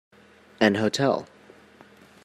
[0.59, 1.27] An hotel